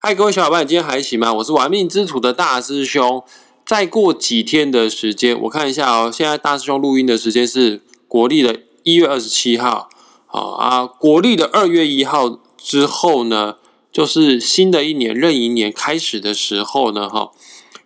[0.00, 1.34] 嗨，各位小伙伴，今天还行吗？
[1.34, 3.20] 我是玩命之徒的大师兄。
[3.66, 6.08] 再过几天的时间，我看一下哦。
[6.08, 9.88] 现在大师兄录音的时间是国历的一月二十七号，
[10.26, 13.56] 好啊，国历的二月一号之后呢，
[13.90, 17.32] 就是新的一年壬寅年开始的时候呢，哈。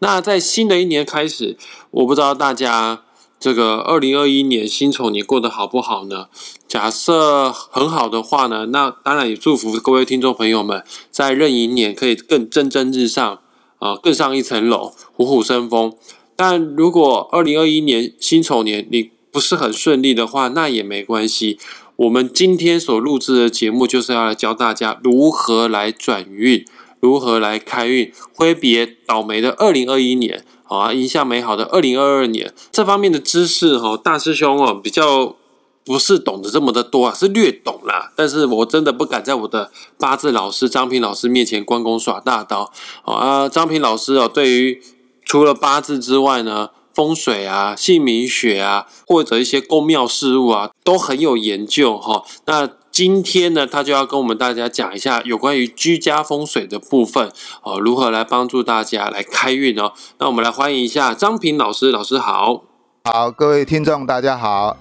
[0.00, 1.56] 那在新的一年开始，
[1.92, 3.04] 我不知道大家
[3.42, 6.28] 这个二零二一年辛丑年过得好不好呢？
[6.68, 13.40] 假设很好的话呢，那当然也祝福各位听众朋友们在壬寅年可以更蒸蒸日上
[13.80, 15.92] 啊，更上一层楼，虎虎生风。
[16.36, 21.58] 但如果二零二一年辛丑年你不是很顺利的话，那也没关系。
[21.96, 26.64] 我们今天所录制的节目就是要来教大家如何来转运。
[27.00, 30.44] 如何来开运，挥别倒霉的二零二一年，
[30.78, 32.52] 啊，印象美好的二零二二年。
[32.70, 35.36] 这方面的知识，哈，大师兄哦，比较
[35.84, 38.12] 不是懂得这么的多啊，是略懂啦。
[38.16, 42.72] 但是我真的不敢在我的八字老师张平老师面前关公耍大刀
[43.04, 43.48] 啊。
[43.48, 44.82] 张平老师哦，对于
[45.24, 52.22] 除了八字之外呢，风水啊、姓名学啊，或者一些宫庙事务啊，都很有研究哈。
[52.46, 59.94] 那今天呢，他就要跟我们大家讲一下有关于居家风水的部分哦，如何来帮助大家来开运哦。
[60.18, 62.64] 那我们来欢迎一下张平老师，老师好，
[63.04, 64.76] 好，各位听众大家好。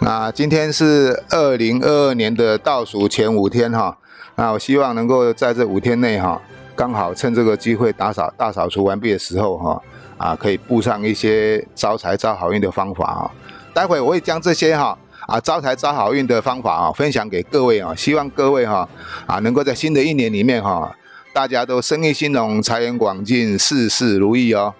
[0.00, 3.96] 那今天是二零二二年的倒数前五天哈，
[4.36, 6.38] 那我希望能够在这五天内哈，
[6.76, 9.82] 刚好趁这个机会打扫大扫除完毕的时候哈，
[10.18, 13.30] 啊，可以布上一些招财招好运的方法哈。
[13.72, 14.98] 待会我会将这些哈。
[15.28, 18.88] 啊，招财招好运的方法啊，分享给各位啊，希望各位哈
[19.26, 20.96] 啊，能够在新的一年里面哈，
[21.34, 24.72] 大家都生意兴隆，财源广进，事事如意哦。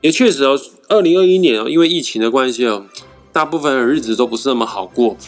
[0.00, 2.86] 也确实哦，二零二一年哦，因为疫情的关系哦，
[3.30, 5.18] 大部分的日子都不是那么好过。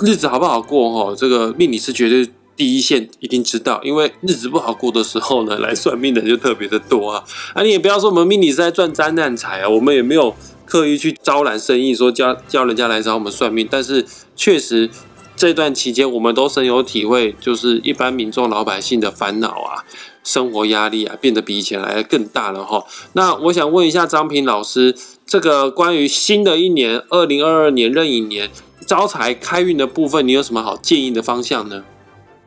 [0.00, 7.24] 日子好不好过哦，这个命理是绝对第一线一定知道，因为日子不好过的时候呢，来算命的就特别的多啊。
[7.54, 10.34] 啊，你也不要说我们命理是在赚灾难财啊，我们也没有。
[10.72, 14.88] 刻意去招揽生意，说叫叫人家来找我们算命，但是确实
[15.36, 19.84] 这段期间我们都深有体会，就是一般民众老百姓的烦恼啊，
[20.24, 22.86] 生活压力啊，变得比以前来的更大了哈。
[23.12, 24.96] 那我想问一下张平老师，
[25.26, 28.48] 这个关于新的一年二零二二年壬寅年
[28.86, 31.84] 招财开运的部分，你有什么好建议的方向呢？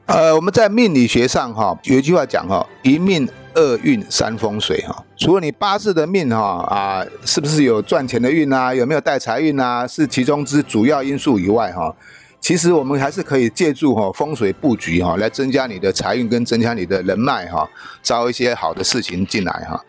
[0.05, 3.27] 呃，我们在命理学上哈有一句话讲哈，一命。
[3.57, 8.75] 二运三风水哈，除了你八字的命哈啊，是不是有赚钱的运啊？
[8.75, 9.87] 有没有带财运啊？
[9.87, 11.95] 是其中之主要因素以外哈，
[12.41, 17.65] 其实我们还是可以借助哈风水布局哈，来增加你的财运跟增加你的人脉哈，
[18.03, 19.81] 招一些好的事情进来哈。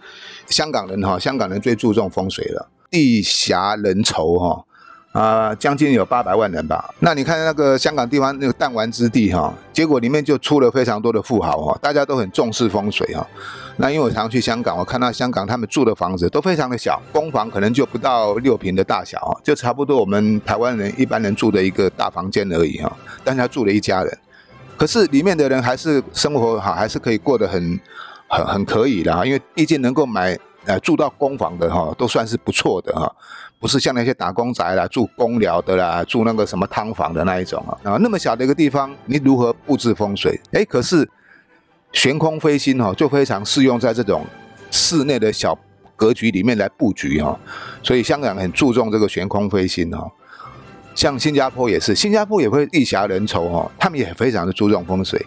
[0.46, 4.64] 香港人哈，香港人最注重风水了，地狭人稠哈。
[5.16, 6.94] 啊，将近有八百万人吧。
[6.98, 13.26] 那你看那个香港地方那个弹丸之地哈，结果里面就出了非常多的富豪哈，大家都很重视风水哈。
[13.78, 22.92] 那因为我常去香港，我看到香港他们住的房子都非常的小，公房可能就不到六平的大小就差不多我们台湾人一般人住的一个大房间而已哈。
[23.24, 24.18] 但是他住了一家人，
[24.76, 27.80] 可是里面的人还是生活好，还是可以过得很
[28.28, 33.10] 很很可以的哈，因为毕竟能够买呃住到公房的哈，都算是不错的哈。
[33.58, 40.38] 不是像那些打工宅啦、住公寮的啦、住那个什么汤房的那一种啊，啊，那么小的一个地方，你如何布置风水？
[40.52, 41.08] 哎，可是
[41.90, 44.26] 悬空飞星哈，就非常适用在这种
[44.70, 45.58] 室内的小
[45.96, 47.36] 格局里面来布局哈。
[47.82, 50.06] 所以香港很注重这个悬空飞星哈，
[50.94, 55.24] 像新加坡也是，新加坡也会地狭人稠哈，他们也非常的注重风水。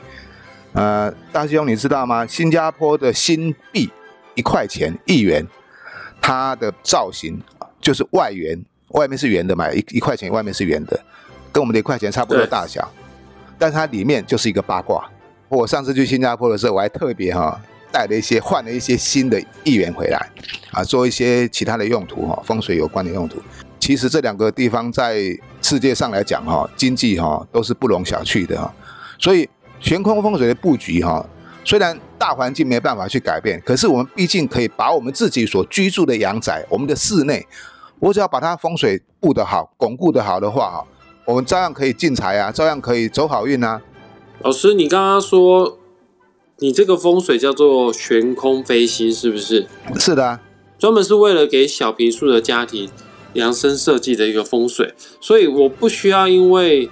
[0.74, 2.28] 呃，大师兄你知道吗？
[2.28, 3.90] 新加坡的新币
[4.40, 5.46] 一块钱一元，
[6.22, 7.38] 它的造型。
[7.82, 11.00] 就是外圆，外面是圆的嘛，一一块钱外面是圆的，
[11.50, 12.86] 跟我们的一块钱差不多大小，
[13.58, 15.10] 但它里面就是一个八卦。
[15.48, 17.58] 我上次去新加坡的时候，我还特别哈
[17.90, 20.30] 带了一些换了一些新的一元回来，
[20.74, 23.42] 啊，做一些其他的用途哈，风水有关的用途。
[23.80, 25.18] 其实这两个地方在
[25.62, 28.70] 世界上来讲哈，经济哈都是不容小觑的哈。
[29.18, 31.26] 所以悬空风水的布局哈，
[31.64, 37.48] 虽然大环境没办法去改变，可是我们毕竟可以把我们自己所居住的阳宅，我们的室内。
[38.00, 40.88] 我只要把它风水布得好、巩固得好的话，哈，
[41.26, 43.82] 我们照样可以进财啊，照样可以走好运啊。
[44.42, 45.78] 老师，你刚刚说
[46.60, 49.68] 你这个风水叫做悬空飞星，是不是？
[49.98, 50.40] 是的，
[50.78, 52.90] 专门是为了给小平数的家庭
[53.34, 56.90] 量身设计的一个风水，所以我不需要因为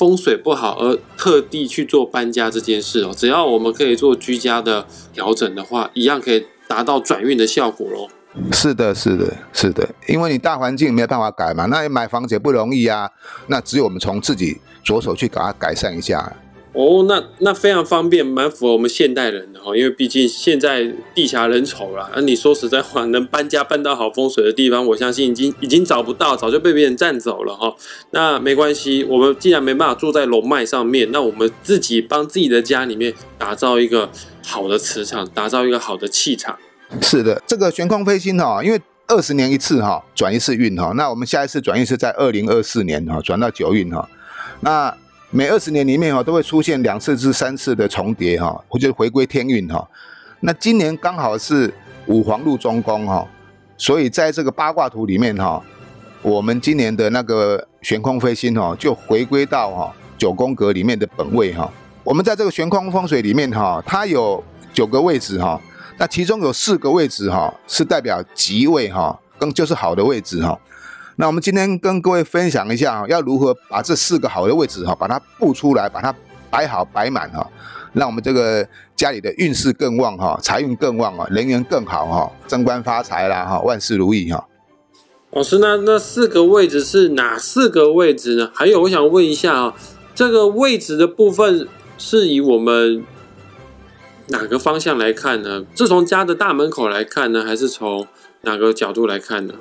[0.00, 3.12] 风水不好而特地去做搬家这件事哦。
[3.14, 8.08] 只要我们可以做居家的调整的话，一样可以达到转运的效果喽。
[8.50, 13.10] 是的，是的，是的，因为你大环境没有办法改嘛，那你买房子也不容易啊。
[13.48, 16.34] 那只有我们从自己着手去把它改善一下。
[16.72, 22.08] 哦，那那非常方便，蛮符合我们现代人的哈，因为毕竟现在地狭人稠啦。
[22.14, 27.74] 那你说实在话，能搬家搬到好风水的地方，我相信已经已经找不到，早就被别人占走了哈。
[28.12, 34.08] 那没关系，我们既然没办法住在龙脉上面，那我们自己帮自己的家里面打造一个
[34.46, 36.56] 好的磁场，打造一个好的气场。
[37.02, 44.08] 是的，这个悬空飞星哈，因为二十年一次哈，转一次运哈，那我们下一次转运是在二零二四年哈，转到九运哈，
[44.60, 44.96] 那。
[45.32, 49.88] 每二十年里面哈，都会出现两次至三次的重叠哈，或者回归天运哈。
[50.40, 51.72] 那今年刚好是
[52.06, 53.24] 五黄入中宫哈，
[53.76, 55.62] 所以在这个八卦图里面哈，
[56.20, 61.70] 我们今年的那个悬空飞星哈，就回归到哈九宫格里面的本位哈。
[62.02, 64.42] 我们在这个悬空风水里面哈，它有
[64.72, 65.60] 九个位置哈，
[65.96, 70.58] 那其中有四个位置哈是代表吉位哈，更就是好的位置哈。
[71.20, 76.14] 那我们今天跟各位分享一下，要如何把这四个好的位置哈，把它布出来，把它
[76.48, 77.46] 摆好摆满哈，
[77.92, 84.42] 让我们这个家里的运势更旺哈，财运更旺啊，人缘更好哈，升官发财啦哈，万事如意哈。
[85.32, 88.50] 老师，那那四个位置是哪四个位置呢？
[88.54, 89.74] 还有，我想问一下啊，
[90.14, 91.68] 这个位置的部分
[91.98, 93.04] 是以我们
[94.28, 95.66] 哪个方向来看呢？
[95.76, 98.06] 是从家的大门口来看呢，还是从
[98.40, 99.56] 哪个角度来看呢？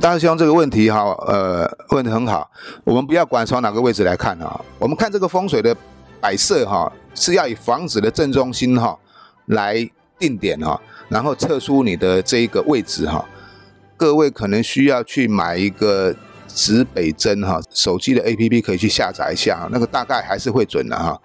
[0.00, 2.50] 大师兄，这个问题哈，呃，问的很好。
[2.84, 5.76] 我们不要管从哪个位置来看哈，我们看这个风水的
[6.20, 8.98] 摆设哈，是要以房子的正中心哈
[9.46, 9.88] 来
[10.18, 13.24] 定点哈，然后测出你的这一个位置哈。
[13.96, 16.14] 各位可能需要去买一个
[16.48, 21.20] 指北针哈，手机的 APP 可以去下载一下，那个大概还是会准的哈。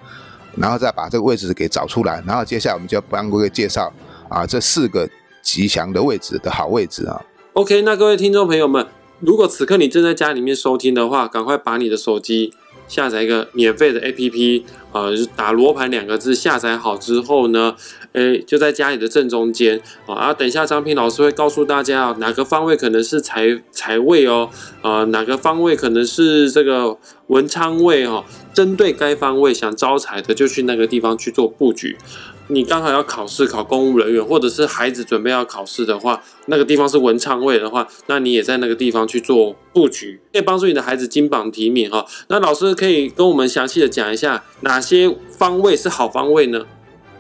[0.57, 3.92] 然后再把这个位置给找出来，然后接下来我们就要帮各位介绍
[4.28, 5.10] 啊这四个
[5.42, 7.22] 吉祥的位置的好位置啊。
[7.56, 8.86] OK，那各位听众朋友们，
[9.22, 12.52] 如果此刻你正在家里面收听的话，赶快把你的手机
[12.86, 17.78] 下载一个免费的 APP，呃，打罗盘两个字，下载好之后呢，
[18.12, 20.34] 诶，就在家里的正中间啊。
[20.34, 24.50] 等一下张平老师会告诉大家哪个方位可能是财财位哦，
[24.81, 26.98] 啊，哪个方位可能是这个
[27.28, 28.25] 文昌位哦。
[28.54, 31.98] 针对该方位想招财的，就去那个地方去做布局。
[32.47, 42.06] 你刚好要考试考公务人员，或者是孩子准备要考试的话，那个地方是文昌位的话，那你也在那个地方去做布局，可以帮助你的孩子金榜题名哈。
[42.27, 46.65] 那老师可以跟我们详细的讲一下哪些方位是好方位呢？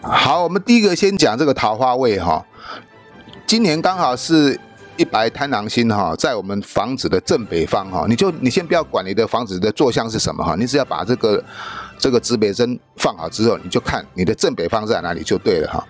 [0.01, 2.45] 好，我们第一个先讲这个桃花位哈，
[3.47, 4.59] 今年刚好是。
[4.97, 11.43] 一白贪狼星哈，在我们房子的正北方哈，你就你先不要管你的房子的坐向是什么哈，你只要把这个
[11.97, 15.85] 这个指北针放好之后，你就看你的正北方在哪里就对了哈。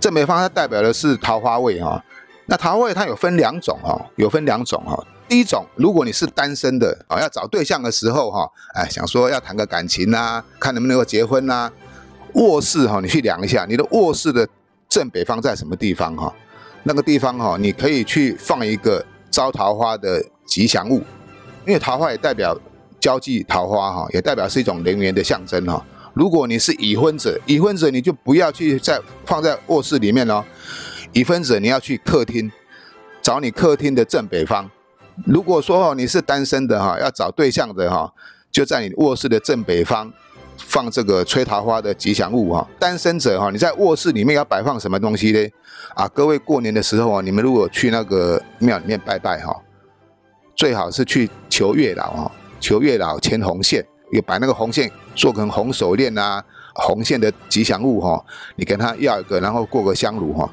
[0.00, 2.02] 正北方它代表的是桃花位哈，
[2.46, 4.96] 那桃花位它有分两种哈，有分两种哈。
[5.28, 11.70] 第一种，如果你是单身的啊，要找对象的时候哈，哎，想说要谈个感情呐，看能不能够结婚呐，
[12.34, 14.48] 卧室哈，你去量一下你的卧室的
[14.88, 16.32] 正北方在什么地方哈。
[16.84, 21.02] 那个地方哈，你可以去放一个招桃花的吉祥物，
[21.66, 22.56] 因为桃花也代表
[23.00, 25.84] 交际桃花哈，也代表是一种人缘的象征哈。
[26.14, 30.44] 如果你是已婚者，已婚者你就不要去在放在卧室里面哦，
[31.12, 32.50] 已婚者你要去客厅，
[33.20, 34.70] 找你客厅的正北方。
[35.24, 38.12] 如果说哦你是单身的哈，要找对象的哈，
[38.50, 40.12] 就在你卧室的正北方。
[40.58, 45.46] 放这个吹桃花的吉祥物哈，单身者哈，你在卧室里面要摆放什么东西呢？
[45.94, 49.54] 啊，各位过年的时候啊，你们如果去那个庙里面拜拜哈，
[50.56, 56.42] 最好是去求月老哈，求月老牵红线，也把那个红线做成红手链啊，
[56.74, 58.24] 红线的吉祥物哈，
[58.56, 60.50] 你跟他要一个，然后过个香炉哈，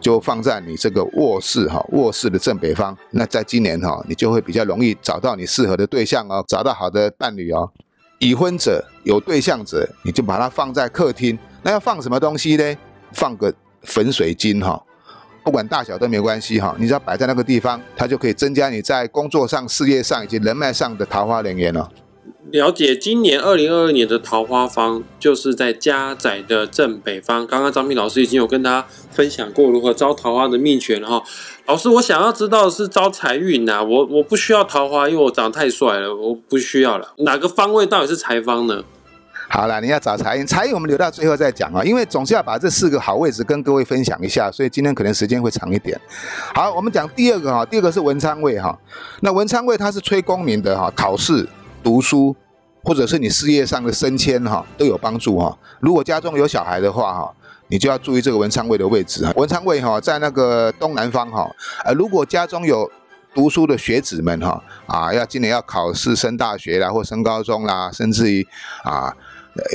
[0.00, 2.96] 就放在你这个卧室哈，卧室的正北方。
[3.10, 7.70] 那在今年哈，你就会比较容易找到你适合的对象哦，找到好的伴侣哦。
[8.18, 11.38] 已婚者有对象者，你就把它放在客厅。
[11.62, 12.76] 那要放什么东西呢？
[13.12, 13.52] 放个
[13.82, 14.82] 粉水晶哈，
[15.46, 16.74] 不管大小都没关系哈。
[16.76, 21.88] 你只要摆在那个地方，它就可以增加你在工作上、事业上以及人脉上的桃花人缘了。
[22.50, 27.46] 了解，今年二零二二年的桃花方就是在家宅的正北方。
[27.46, 31.22] 刚刚张斌老师已经有跟大家分享过如何招桃花的秘诀了哈。
[31.66, 37.14] 老师，我想要知道是招财运呐，我我不需要桃花，因为我长得太帅了，我不需要了。
[37.18, 38.82] 哪个方位到底是财方呢？
[39.48, 45.98] 好了，你要找财运，财运我们留到最后再讲啊，因为总是要把这四个好位置跟各位分享一下，所以今天可能时间会长一点。
[46.54, 48.78] 好，我们讲第二个哈，第二个是文昌位哈。
[49.20, 51.48] 那文昌位它是催功名的哈，考试、
[51.82, 52.34] 读书，
[52.82, 55.56] 或者是你事业上的升迁哈，都有帮助哈。
[55.80, 57.32] 如果家中有小孩的话哈。
[57.68, 61.50] 你就要注意这个文昌位的位置啊，文昌位哈在那个东南方哈，
[61.84, 62.88] 呃，如果家中有
[63.34, 68.46] 读书的学子们哈，啊，要今年要考试升大学啦，或升高中啦，甚至于
[68.84, 69.12] 啊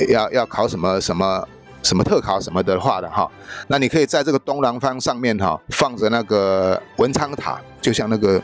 [0.08, 1.46] 要要考什么什么
[1.82, 3.30] 什么特考什么的话的哈，
[3.68, 8.40] 那你可以在这个东南方上面哈放着那个文昌塔，就像那个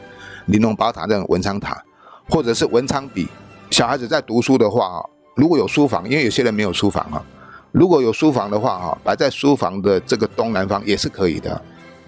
[0.46, 1.80] 玲珑宝塔这种文昌塔，
[2.28, 3.28] 或者是文昌笔。
[3.70, 5.04] 小孩子在读书的话，
[5.36, 7.22] 如果有书房，因为有些人没有书房啊，
[7.70, 11.60] 如果有书房的话哈，摆在书房的这个东南方也是可以的。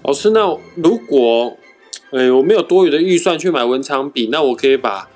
[0.02, 0.40] 老师，那
[0.76, 1.54] 如果，
[2.12, 5.06] 哎，我没有多余的预算去买文昌笔，那我可以把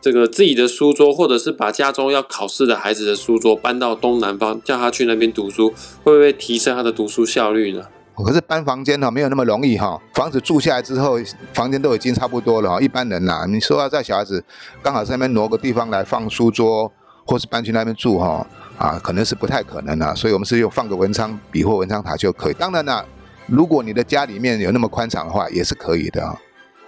[0.00, 5.70] 这个自己的书桌，或者是把家中要考试的孩子的书桌搬到东南方，叫他去那边读书，
[6.02, 7.82] 会不会提升他的读书效率呢？
[8.16, 11.18] 可是搬房间哈没有那么容易哈，房子住下来之后，
[11.52, 12.80] 房间都已经差不多了哈。
[12.80, 14.42] 一般人呐，你说要在小孩子
[14.82, 16.90] 刚好在那边挪个地方来放书桌，
[17.24, 20.14] 或是搬去那边住哈，啊，可能是不太可能啊。
[20.14, 22.52] 所以我们是用放个文昌笔或文昌塔就可以。
[22.54, 23.04] 当然了。
[23.50, 26.36] 如果你的家里面有那么宽敞的话，也是可以的。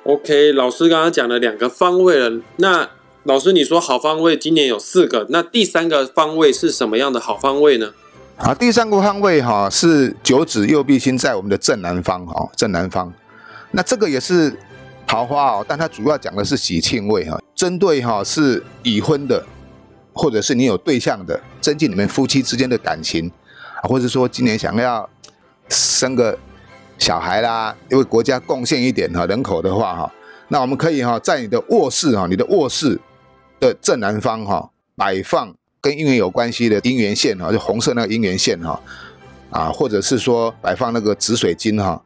[0.04, 2.86] OK，老师刚刚讲了两个方位了，那
[3.24, 7.92] 老师你说好方位今年有四个，那第三个方位是什么样的好方位呢？
[8.36, 13.12] 啊，第三个方位哈是九子右弼星在我们的正南方哈，正南方。
[13.72, 14.56] 那这个也是
[15.06, 19.44] 桃花哦，但它主要讲的是喜庆位哈，针对哈是已婚的，
[20.14, 23.30] 或者是你有对象的，增进你们夫妻之间的感情
[23.82, 25.08] 啊，或者说今年想要
[25.68, 26.38] 生个。
[26.98, 30.12] 小孩啦，因为国家贡献一点哈人口的话哈，
[30.48, 33.00] 那我们可以哈在你的卧室哈，你的卧室
[33.60, 38.80] 的正南方哈摆放跟姻缘有关系的姻缘线哈，就红色那个姻缘线哈
[39.50, 42.02] 啊，或者是说摆放那个紫水晶哈，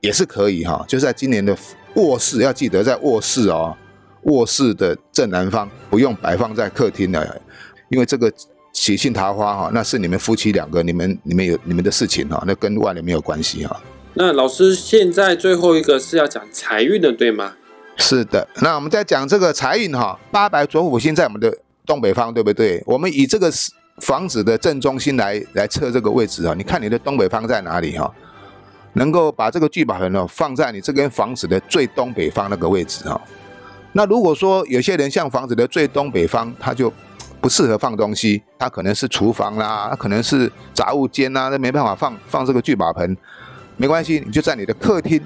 [0.00, 0.84] 也是可以哈。
[0.88, 1.56] 就在今年的
[1.94, 3.76] 卧室要记得在卧室哦，
[4.22, 7.40] 卧室的正南方不用摆放在客厅的，
[7.88, 8.32] 因为这个
[8.72, 13.80] 喜庆桃花哈，那是你们夫妻两个，你们你们有你们的事情哈，那跟外人没有关系哈。
[14.14, 17.54] 那老师，现在最后一个是要讲财运的，对吗？
[17.96, 18.46] 是的。
[18.56, 22.82] 那我们在讲这个财运哈，八白左辅星在我们的东北方，对不对？
[22.86, 23.50] 我们以这个
[23.98, 26.54] 房子的正中心来来测这个位置啊。
[26.56, 28.12] 你看你的东北方在哪里哈？
[28.94, 33.20] 能够把这个聚宝盆哦放在你这间房子的最东北方那个位置哈。
[33.92, 36.92] 那如果说有些人像房子的最东北方，他就
[37.40, 43.16] 不适合放东西，他可能是厨房啦，可能是杂物间呐，那没办法放放这个聚宝盆。
[43.76, 45.20] 没关系，你就在你的客厅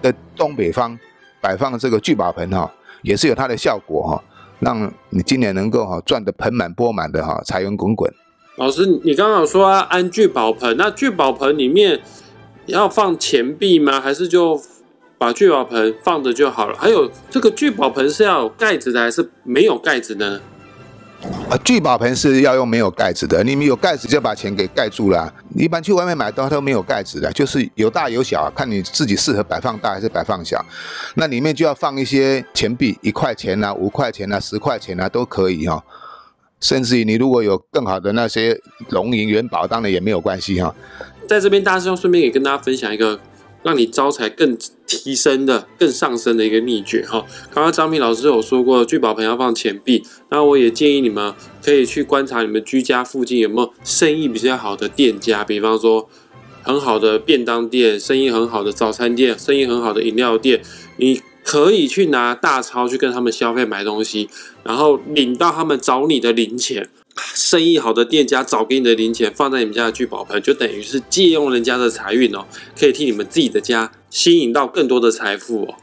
[0.00, 0.96] 的东北方
[1.40, 2.70] 摆放这个聚宝盆哈，
[3.02, 4.22] 也是有它的效果哈，
[4.60, 8.12] 让你今年能够哈赚得盆满钵满的哈，财源滚滚。
[8.56, 12.00] 老师，你刚刚说要安聚宝盆，那聚宝盆里面
[12.66, 14.00] 要放钱币吗？
[14.00, 14.60] 还是就
[15.16, 16.76] 把聚宝盆放着就好了？
[16.76, 20.40] 还有这个聚宝盆是要盖子的，还是没有盖子呢？
[21.50, 25.32] 啊，聚宝盆是要用没有盖子的，你们有盖子就把钱给盖住了。
[25.56, 30.64] 一般去外面买都都没有盖子的，就是有大有小，看你自己适合摆放大还是摆放小。
[31.14, 35.82] 那里面就要放一些钱币，一块钱啊、五块钱啊、十块钱啊都可以哈。
[36.60, 38.60] 甚至于你如果有更好的那些
[38.90, 40.74] 龙银元宝，当然也没有关系哈。
[41.28, 43.18] 在这边，大师兄顺便也跟大家分享一个。
[43.62, 47.24] 让你招财更提升的、更上升的一个秘诀哈。
[47.52, 56.08] 刚刚张平老师有说过，聚宝盆要放钱币，那我也建议你们可以去观察你们居家附近有没有生意比较好的店家，比方说
[56.62, 60.60] 很好的便当店、生意很好的早餐店、生意很好的饮料店，
[60.96, 64.28] 你可以去拿大钞去跟他们消费买东西，
[64.62, 66.90] 然后领到他们找你的零钱。
[67.34, 72.44] 生意好的店家找给你的零钱放在你们家的聚宝盆，就等于是借用人家的财运哦，
[72.78, 75.76] 可以替你们自己的家吸引到更多的财富哦。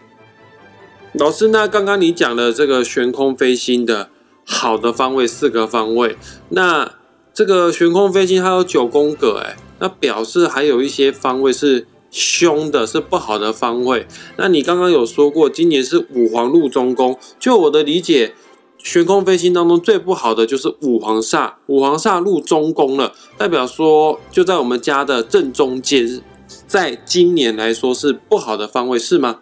[1.13, 4.11] 老师，那刚刚你讲的这个悬空飞星的
[4.45, 6.15] 好的方位四个方位，
[6.49, 6.93] 那
[7.33, 14.07] 这个悬空飞星它有九宫格，哎，那表示还有一些方位是凶的，是不好的方位。
[14.37, 18.33] 那你刚刚有说过，今年是五黄入中宫，就我的理解。
[18.77, 26.21] 悬空飞星当中最不好的就是五黄煞，五黄煞入中宫了，代表说就在我们家的正中间，
[26.67, 29.39] 在今年来说是不好的方位，是吗？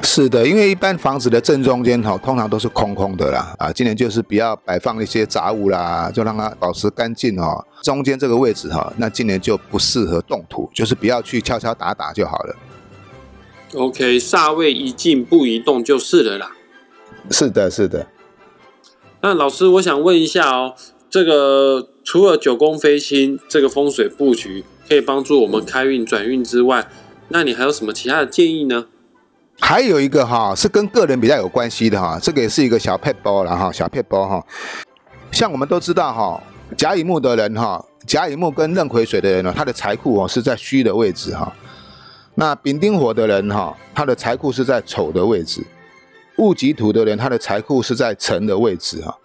[0.00, 7.64] 是的，因为一般房子的正中间哈，通常都是空空的啦，啊，今年就是不要摆放一些杂物啦，就让它保持干净哦。
[7.82, 12.56] 中间这个位置哈，那今年就不适合动土，就是不要去敲敲打打就好了。
[13.74, 16.52] OK，煞位一进不移动就是了啦。
[17.30, 18.06] 是的，是的。
[19.20, 20.74] 那老师，我想问一下哦，
[21.08, 26.88] 这个除了九宫飞星这个风水布局可以帮助我们开运转运之外，
[27.28, 28.86] 那你还有什么其他的建议呢？
[29.64, 34.44] 还有一个哈，是跟个人比较有关系的哈，这个也是一个小配包了哈，小配包哈。
[35.30, 36.42] 像我们都知道哈，
[36.76, 41.50] 甲乙木的人哈，甲乙木跟壬癸水的人呢，他的财库哦是在虚的位置哈。
[42.34, 45.62] 那丙丁火的人哈，他的财库是在丑的位置。
[46.38, 49.16] 戊己土的人，他的财库是在辰的位置哈。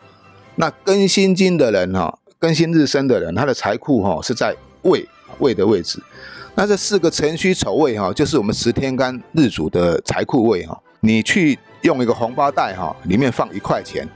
[0.56, 5.06] 那庚辛金的人哈，庚辛日生的人，他的财库哈是在未
[5.39, 6.00] 未的位置。
[6.59, 10.75] 那这四个辰戌丑未哈，就是我们十天干日主的财库位哈。
[11.01, 14.09] 你去用一个红包袋哈，里面放一块钱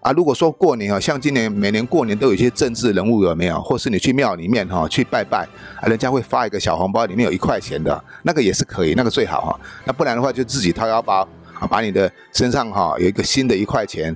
[0.00, 0.10] 啊。
[0.10, 3.62] 如果说过年啊，像今年每年过年都有一些政治人物有没有？
[3.62, 5.46] 或是你去庙里面哈去拜拜
[5.80, 9.60] 啊，人家会发一个小红包，里面有一块钱的，那个也是可以，那个最好哈。
[9.84, 11.20] 那不然的话，就自己掏腰包
[11.54, 14.14] 啊，把你的身上哈有一个新的一块钱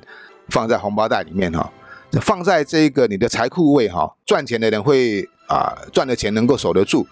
[0.48, 1.72] 放在红包袋里面哈，
[2.20, 7.06] 放在这个你的财库位哈，赚钱的人会啊赚的钱能够守得住。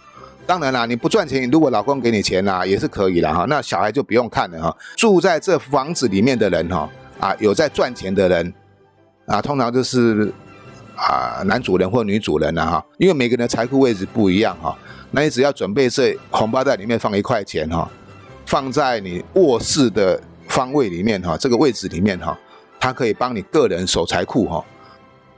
[0.44, 3.46] 当然啦，你不赚钱，如果老公给你钱啦，也是可以的哈。
[3.48, 4.76] 那小孩就不用看了哈。
[4.96, 6.88] 住在这房子里面的人哈，
[7.20, 8.52] 啊，有在赚钱的人，
[9.26, 10.32] 啊，通常就是
[10.96, 12.84] 啊男主人或女主人了哈。
[12.98, 14.76] 因为每个人的财富位置不一样哈，
[15.12, 17.88] 那你只要准备这红包袋里面放一块钱哈，
[18.44, 22.36] 放在你卧室的方位里面哈，这个位置里面哈，
[22.80, 24.64] 它可以帮你个人守财库哈。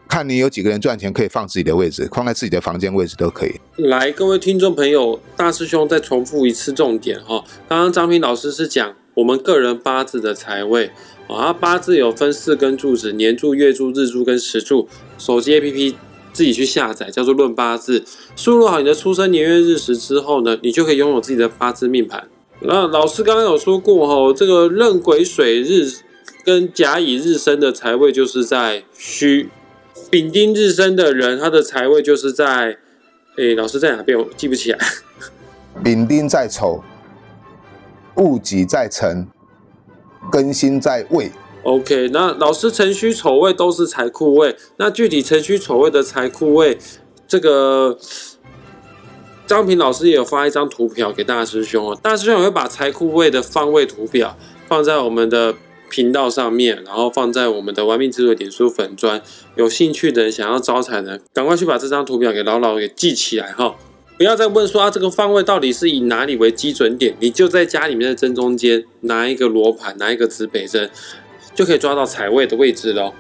[0.09, 3.61] 看你有几个人赚钱，可以放自己的位置，放在自己的房间位置都可以。
[3.77, 7.43] 来，各位听众朋友，大师兄再重复一次重点哈。
[7.69, 10.91] 刚刚张平老师是讲我们个人八字的财位
[11.29, 14.89] 啊，八字有分四根柱子：年柱、月柱、日柱跟时柱。
[15.19, 15.95] 手机 APP
[16.33, 18.01] 自己去下载，叫做《论八字》，
[18.37, 22.29] 输入好你的出生年月日时之后呢，你就可以拥有自己的八字命盘。
[22.61, 25.91] 那老师刚刚有说过哈，这个壬癸水日
[26.45, 29.49] 跟甲乙日生的财位就是在戌。
[30.15, 32.79] 丙丁日生的人，他的财位就是在，
[33.37, 34.17] 诶，老师在哪边？
[34.17, 34.79] 我记不起来。
[35.83, 36.85] 丙丁在丑，
[38.15, 39.27] 戊己在辰，
[40.31, 41.33] 庚辛在未。
[41.65, 44.57] OK，那老师辰戌丑未都是财库位。
[44.77, 46.79] 那具体辰戌丑未的财库位，
[47.27, 47.99] 这个
[49.49, 51.99] 张平老师也有发一张图表给大师兄哦。
[52.01, 55.57] 大师兄也会把财库位的方位图表放在我们的。
[55.91, 59.21] 频道上面，然后放在我们的玩命之的点书粉砖，
[59.57, 63.77] 有兴趣的想要招财的，赶快去把这张图表给牢牢给记起来哈！
[64.17, 67.17] 不要再问说啊，这个方位到底是以哪里为基准点？
[67.21, 70.89] 你就在家里面的正中间拿一个罗盘，拿一个指北针，
[71.55, 73.13] 就可以抓到财位的位置喽。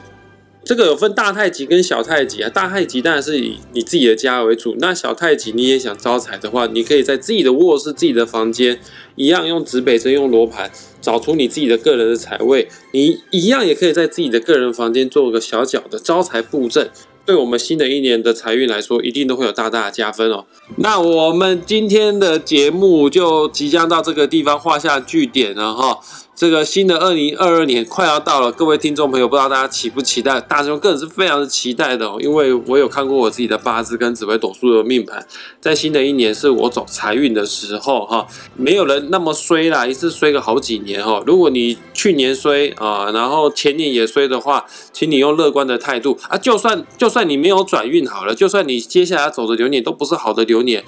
[0.64, 8.80] 这个有分大太极跟小太极啊，大太极当然是以你自己的家为主，那小太极你也想招财的话，你可以在自己的卧室、自己的房间，
[9.16, 10.70] 一样用指北针、用罗盘
[11.02, 16.90] 找出你自己的个人的财位，你一样也可以在自己的个人房间做个小小的招财布阵。
[17.26, 20.44] 对我们新的一年的财运来说，一定都会有大大的加分哦。
[20.76, 25.98] 那我们今天的节目就即将到这个地方画下句点了哈。
[26.36, 30.40] 这个新的二零二二年快要到了，各位听众朋友，不知道大家期不期待？
[30.40, 35.24] 大师兄个人是非常的期待的哦，因为我有看过我自己的八字跟紫微斗数的命盘，
[35.60, 41.22] 在新的一年是我走财运的时候哈，没有人那么衰啦，一次衰个好几年哈。
[41.24, 50.84] 如果你去年衰啊，然后前年也衰的话，请你用乐观的态度啊，就算就算你没有转运好了，就算你接下来走的流年都不是好的流年，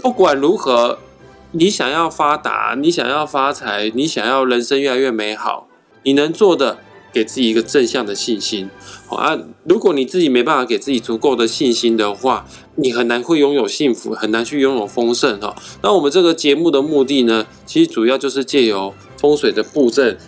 [0.00, 1.00] 不管如何。
[1.52, 5.66] 你想要发达，你想要发财，你想要人生越来越美好，
[6.02, 6.78] 你能做的，
[7.10, 8.68] 给自己一个正向的信心。
[9.06, 15.56] 好啊，如果你自己没办法给自己足够的信心的话，你很难会拥有幸福，很难去拥有丰盛哈。
[15.82, 20.18] 那我们这个节目的目的呢，其实主要就是借由风水的布阵，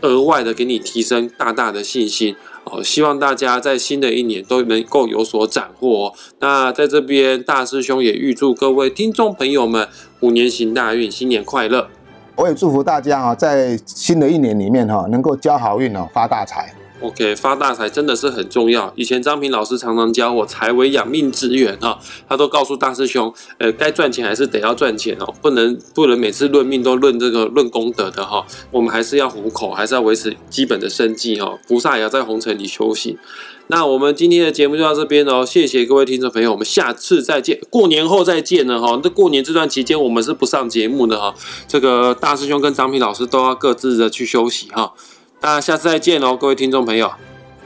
[0.00, 2.34] 额外的给你提升大大的信心。
[2.64, 6.12] 哦，希望大家在新的一年都能够有所斩获。
[6.38, 9.88] 那在这边，大师兄也预祝各位听众朋友们
[10.20, 11.88] 虎年行大运，新年快乐！
[12.36, 16.72] 我也祝福大家啊，在新的一年里面哈，能够交好运哦，发大财。
[17.02, 18.92] OK，发大财真的是很重要。
[18.94, 28.46] 以前张平老师常常教我财为养命之源哈，他都告诉大师兄，呃，该赚钱还是得要赚钱哦，不能不能每次论命都论这个论功德的哈。
[28.70, 31.58] 我们还是要糊口，还是要维持基本的生计哈。
[31.66, 33.18] 菩萨也要在红尘里修行。
[33.68, 39.00] 那我们今天的节目就到这边哦，谢谢各位听众朋友，我们下次再见，过年后再见了哈。
[39.02, 41.34] 这过年这段期间我们是不上节目的哈，
[41.66, 44.92] 这个大师兄跟张平老师都要各自的去休息哈。
[45.42, 47.12] 那下次再见喽，各位听众朋友。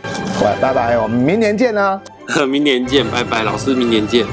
[0.03, 2.01] 喂，拜拜，我们明年见啦！
[2.49, 4.27] 明年见，拜拜，老师，明年见。